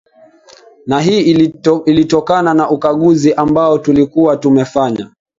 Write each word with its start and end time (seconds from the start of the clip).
na 0.85 0.99
hii 1.01 1.21
ilitokana 1.85 2.53
na 2.53 2.69
ukaguzi 2.69 3.33
ambao 3.33 3.77
tulikuwa 3.79 4.37
tumefanya 4.37 5.09